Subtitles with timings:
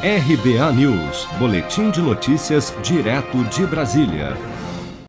[0.00, 4.36] RBA News, Boletim de Notícias, direto de Brasília.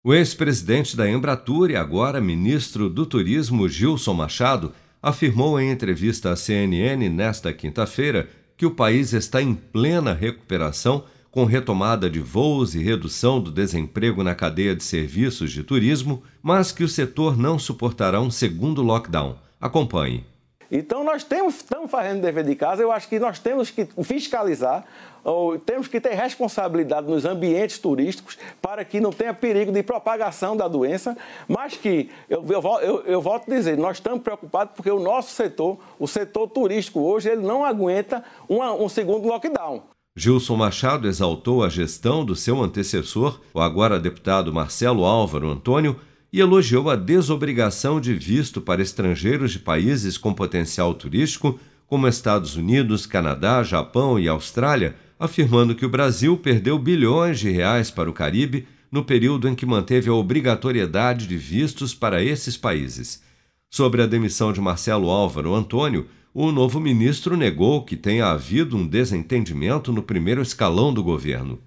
[0.04, 6.36] O ex-presidente da Embratur e agora ministro do Turismo, Gilson Machado, afirmou em entrevista à
[6.36, 12.80] CNN nesta quinta-feira que o país está em plena recuperação, com retomada de voos e
[12.80, 18.20] redução do desemprego na cadeia de serviços de turismo, mas que o setor não suportará
[18.20, 19.38] um segundo lockdown.
[19.62, 20.24] Acompanhe.
[20.71, 24.86] Então nós temos, estamos fazendo dever de casa, eu acho que nós temos que fiscalizar,
[25.23, 30.55] ou temos que ter responsabilidade nos ambientes turísticos para que não tenha perigo de propagação
[30.55, 34.89] da doença, mas que, eu, eu, eu, eu volto a dizer, nós estamos preocupados porque
[34.89, 39.83] o nosso setor, o setor turístico hoje, ele não aguenta uma, um segundo lockdown.
[40.16, 45.99] Gilson Machado exaltou a gestão do seu antecessor, o agora deputado Marcelo Álvaro Antônio,
[46.31, 52.55] e elogiou a desobrigação de visto para estrangeiros de países com potencial turístico, como Estados
[52.55, 58.14] Unidos, Canadá, Japão e Austrália, afirmando que o Brasil perdeu bilhões de reais para o
[58.14, 63.22] Caribe no período em que manteve a obrigatoriedade de vistos para esses países.
[63.69, 68.88] Sobre a demissão de Marcelo Álvaro Antônio, o novo ministro negou que tenha havido um
[68.88, 71.59] desentendimento no primeiro escalão do governo.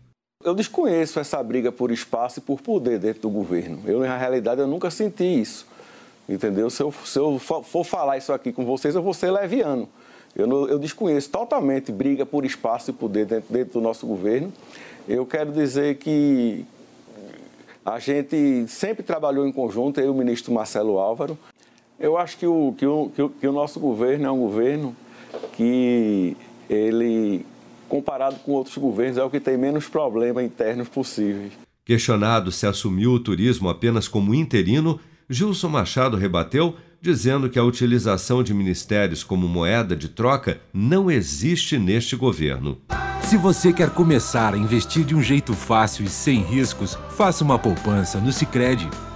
[0.44, 3.80] Eu desconheço essa briga por espaço e por poder dentro do governo.
[3.86, 5.66] Eu, na realidade, eu nunca senti isso.
[6.28, 6.70] Entendeu?
[6.70, 9.88] Se eu, se eu for falar isso aqui com vocês, eu vou ser leviano.
[10.34, 14.52] Eu, eu desconheço totalmente briga por espaço e poder dentro, dentro do nosso governo.
[15.08, 16.64] Eu quero dizer que
[17.84, 21.36] a gente sempre trabalhou em conjunto, eu e o ministro Marcelo Álvaro.
[21.98, 24.96] Eu acho que o, que o, que o, que o nosso governo é um governo
[25.52, 26.36] que
[26.70, 27.44] ele
[27.92, 31.52] comparado com outros governos, é o que tem menos problemas internos possíveis.
[31.84, 38.42] Questionado se assumiu o turismo apenas como interino, Gilson Machado rebateu, dizendo que a utilização
[38.42, 42.78] de ministérios como moeda de troca não existe neste governo.
[43.20, 47.58] Se você quer começar a investir de um jeito fácil e sem riscos, faça uma
[47.58, 48.88] poupança no Sicredi.